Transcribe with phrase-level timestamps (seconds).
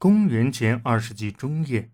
[0.00, 1.90] 公元前二世纪中叶，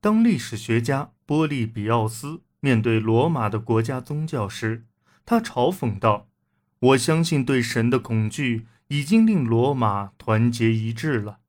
[0.00, 4.86] 当历史学家波利比奥斯面对罗马的国家宗教时，
[5.26, 6.30] 他嘲讽道
[6.80, 11.40] ：“我相信对神的恐惧已经令罗马团结一致了。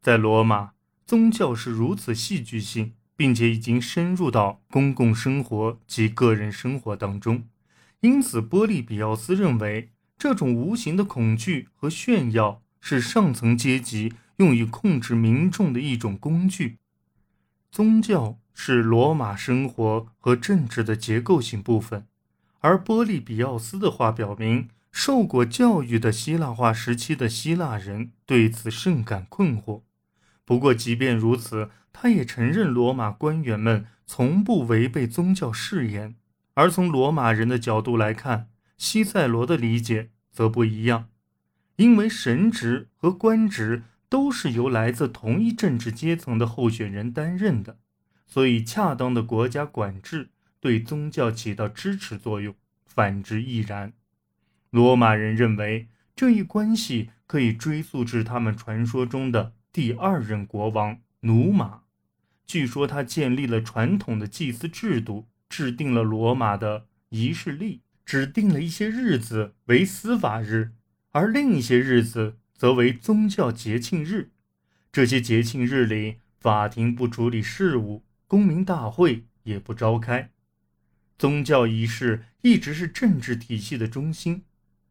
[0.00, 0.74] 在罗马，
[1.04, 7.42] 宗教是如此戏剧性，并且已经深入到公共生活及个人生活当中。
[8.02, 16.78] 因此，波利比奥斯认为，这种无形的恐惧和炫耀是上层阶级。”用于控制民众的一种工具，
[17.70, 22.06] 宗教是罗马生活和政治的结构性部分。
[22.60, 29.82] 而波利比奥斯的话表明，受过教育的希腊化时期的希腊人对此甚感困惑。
[30.46, 36.14] 不过，即便如此，他也承认罗马官员们从不违背宗教誓言。
[36.54, 41.08] 而从罗马人的角度来看，西塞罗的理解则不一样，
[41.76, 43.82] 因为神职和官职。
[44.10, 47.78] 都是由来自同一政治阶层的候选人担任的，
[48.26, 53.92] 所以恰当的国家管制对宗教起到支持作用，反之亦然。
[54.70, 61.82] 罗马人认为这一关系可以追溯至他们传说中的第二任国王努马。
[62.44, 70.72] 据说他建立了传统的祭祀制度，制定了罗马的仪式历，指定了一些日子为司法日，
[71.12, 72.38] 而另一些日子。
[72.60, 74.32] 则为宗教节庆日，
[74.92, 80.30] 这些节庆日里，法庭不处理事务，公民大会也不召开。
[81.16, 84.42] 宗教仪式一直是政治体系的中心。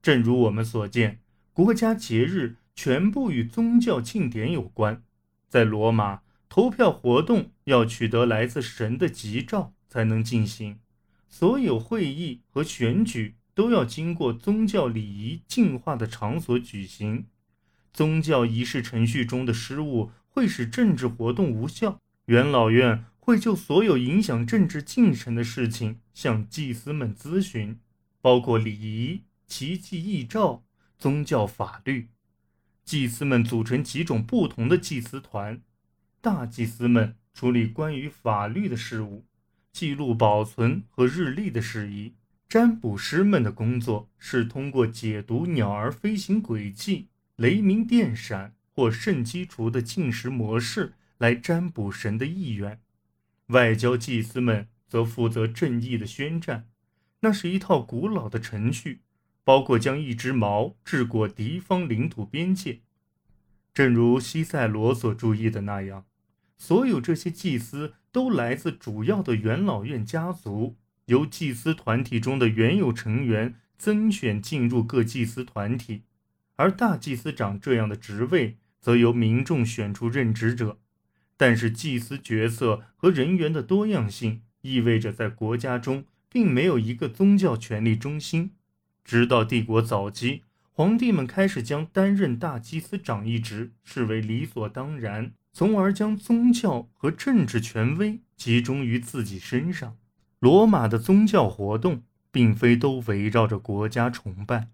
[0.02, 1.20] 正如我们所见，
[1.54, 5.04] 国家节日全部与宗教庆典有关。
[5.48, 10.80] 在罗马，投票活动要取得来自神的吉兆才能进行，
[11.28, 17.28] 所有会议和选举都要经过宗教礼仪净化的场所举行。
[17.94, 22.00] 宗教仪式程序中的失误会使政治活动无效。
[22.26, 27.80] 元老院会就所有影响政治进程的事情向祭司们咨询，
[28.22, 30.64] 包括礼仪、奇迹异兆、
[30.98, 32.10] 宗教法律。
[32.86, 35.62] 祭司们组成几种不同的祭司团，
[36.22, 39.26] 大祭司们处理关于法律的事务，
[39.72, 42.14] 记录保存和日历的事宜。
[42.48, 47.10] 占卜师们的工作是通过解读鸟儿飞行轨迹。
[47.40, 52.82] 雷鸣电闪或圣基础的进食模式来占卜神的意愿，
[53.48, 56.68] 外交祭司们则负责正义的宣战。
[57.22, 59.00] 那是一套古老的程序，
[59.46, 62.82] 包括将一只矛掷过敌方领土边界。
[63.74, 66.06] 正如西塞罗所注意的那样，
[66.58, 70.76] 所有这些祭司都来自主要的元老院家族，
[71.06, 76.04] 由祭司团体中的原有成员增选进入各祭司团体。
[76.60, 80.78] 而大祭司长这样的职位，则由民众选出任职者。
[81.38, 88.52] 但是，祭司角色和人员的多样性意味着，在国家中并没有一个宗教权力中心。
[89.06, 90.44] 直到帝国早期，
[90.74, 99.96] 皇帝们开始将担任大祭司长一职视为理所当然，从而将宗教和政治权威集中于自己身上。
[100.40, 104.68] 罗马的宗教活动并非都围绕着国家崇拜。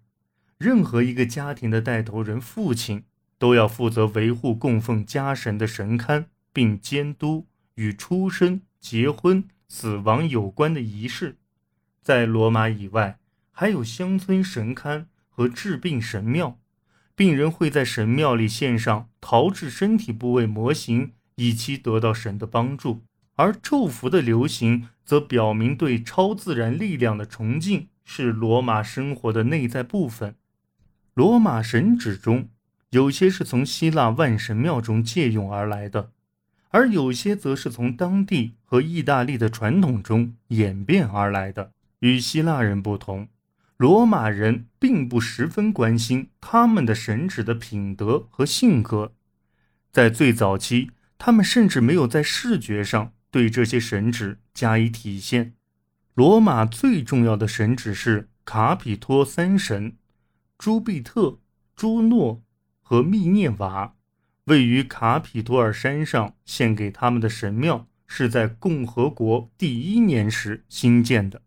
[0.58, 3.04] 任何一个家庭的带头人父亲
[3.38, 11.36] 都要负责维护供奉家神的神龛，并监督与出生、结婚、死亡有关的仪式。
[12.00, 13.18] 在罗马以外，
[13.52, 16.58] 还有乡村神龛和治病神庙，
[17.14, 23.02] 病人会在神庙里献上陶制身体部位模型，以期得到神的帮助。
[23.34, 30.34] 而咒符的流行则表明对超自然力量的崇敬是罗马生活的内在部分。
[31.16, 32.50] 罗马神旨中，
[32.90, 36.10] 有些是从希腊万神庙中借用而来的，
[36.68, 41.72] 而有些则是从当地和意大利的传统中演变而来的。
[42.00, 43.28] 与希腊人不同，
[43.78, 49.14] 罗马人并不十分关心他们的神旨的品德和性格。
[49.90, 55.54] 在最早期，他们甚至没有在视觉上对这些神旨加以体现。
[56.12, 59.94] 罗马最重要的神旨是卡比托三神。
[60.58, 61.38] 朱庇特、
[61.74, 62.42] 朱诺
[62.80, 63.94] 和密涅瓦
[64.44, 71.42] 位于卡皮多尔山上，献给他们的神庙是在共和国第一年时新建的。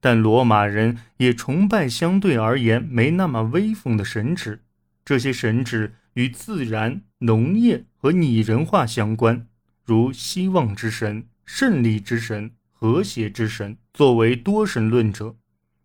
[0.00, 4.60] 但罗马人也崇拜相对而言没那么威风的神祇，
[5.04, 9.48] 这些神祇与自然、农业和拟人化相关，
[9.84, 13.76] 如希望之神、胜利之神、和谐之神。
[13.92, 15.34] 作为多神论者，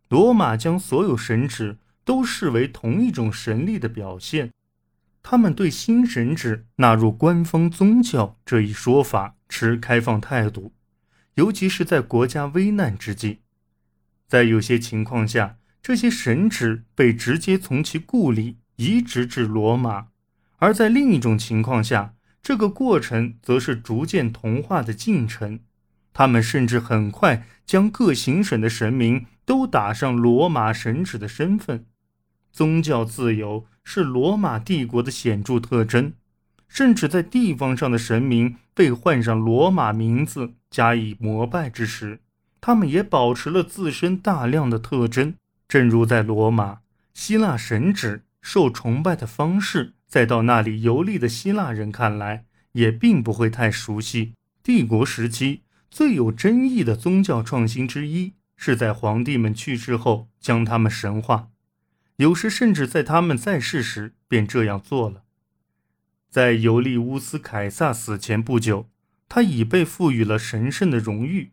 [0.09, 1.77] 罗马将所有神祇。
[2.03, 4.51] 都视为同一种神力的表现。
[5.21, 10.73] 他们对新神旨纳入官方宗教这一说法持开放态度，
[11.35, 13.39] 尤其是在国家危难之际。
[14.27, 20.07] 在有些情况下，这些神旨被直接从其故里移植至罗马；
[20.57, 25.59] 而在另一种情况下，这个过程则是逐渐同化的进程。
[26.11, 31.85] 他们甚至很快将各行省的神明都打上罗马神旨的身份。
[32.53, 33.65] 宗教自由。
[33.85, 36.13] 是罗马帝国的显著特征，
[36.69, 42.21] 甚至在地方上的神明被换上罗马名字加以膜拜之时，
[42.61, 45.35] 他们也保持了自身大量的特征。
[45.67, 46.77] 正如在罗马，
[47.13, 54.31] 希腊神祇受崇拜的方式，在到那里游历的希腊人看来，也并不会太熟悉。
[54.63, 61.49] 帝国时期最有争议的宗教创新之一，是在皇帝们去世后将他们神化。
[62.17, 65.23] 有时甚至在他们在世时便这样做了。
[66.29, 68.89] 在尤利乌斯·凯撒死前不久，
[69.29, 71.51] 他已被赋予了神圣的荣誉，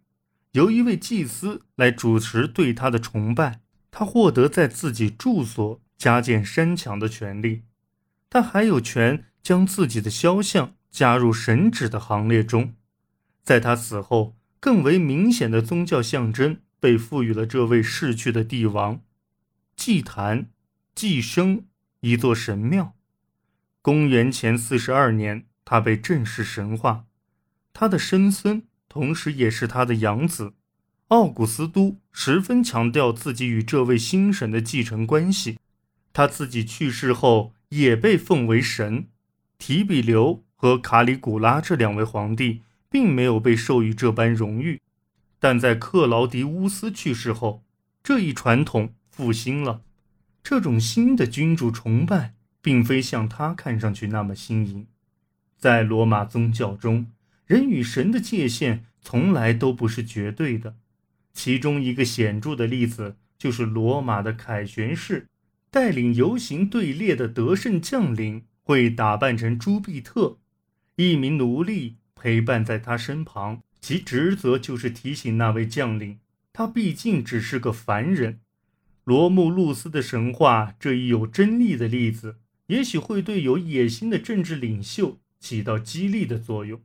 [0.53, 3.61] 由一位祭司来主持对他的崇拜。
[3.91, 7.63] 他获得在自己住所加建山墙的权利，
[8.31, 12.75] 他还有权将自己的肖像加入神旨的行列中。
[13.43, 19.01] 在他死后，更为明显的宗教象征被赋予了这位逝去的帝王——
[19.81, 20.51] 祭坛。
[20.95, 21.65] 寄生
[22.01, 22.93] 一座神庙。
[23.81, 27.07] 公元前四十二年，他被正式神化。
[27.73, 30.53] 他的生孙，同时也是他的养子，
[31.09, 35.59] 奥古斯都，十分强调自己与这位新神的继承关系。
[36.13, 39.07] 他自己去世后，也被奉为神。
[39.57, 42.61] 提比留和卡里古拉这两位皇帝，
[42.91, 44.83] 并没有被授予这般荣誉。
[45.39, 47.65] 但在克劳迪乌斯去世后，
[48.03, 49.83] 这一传统复兴了。
[50.43, 52.33] 这种新的君主崇拜，
[52.63, 54.87] 并非像他看上去那么新颖。
[55.59, 57.13] 在罗马宗教中，
[57.45, 60.77] 人与神的界限从来都不是绝对的。
[61.35, 65.27] 其中一个显著的例子，就是罗马的凯旋式，
[65.71, 70.39] 带领游行队列的得胜将领会打扮成朱庇特，
[70.97, 76.21] 一名奴隶陪伴在他身旁，其职责就是提醒那位将领，
[76.55, 78.41] 他毕竟只是个凡人。
[79.05, 82.37] 罗慕路斯的神话这一有争议的例子，
[82.67, 86.81] 也许会对有野心的政治领袖起到激励的作用。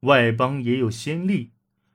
[0.00, 1.50] 外邦也有先例，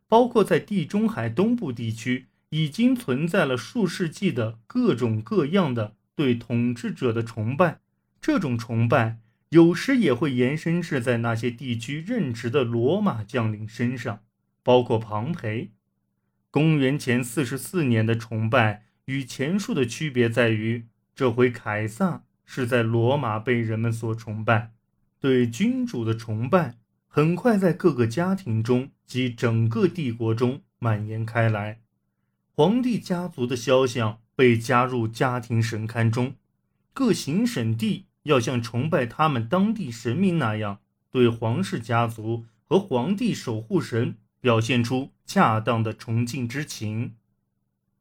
[0.08, 7.80] 包括在地中海东部地区已经存在了数世纪的各种各样的对统治者的崇拜。
[8.22, 14.24] 这种崇拜有时也会延伸至在那些地区任职的罗马将领身上，
[14.62, 15.72] 包括庞培。
[16.52, 18.87] 公元前四十四年的崇拜。
[19.08, 24.74] 与前述的区别在于，这回凯撒是在罗马被人们所崇拜。
[25.20, 26.78] 对君主的崇拜
[27.08, 31.80] 很快在各个家庭中及整个帝国中蔓延开来。
[32.52, 36.36] 皇帝家族的肖像被加入家庭神龛中，
[36.94, 40.80] 各行省地要像崇拜他们当地神明那样，
[41.10, 47.16] 对皇室家族和皇帝守护神表现出恰当的崇敬之情。